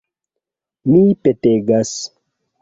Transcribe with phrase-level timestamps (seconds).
[0.93, 1.93] Mi petegas!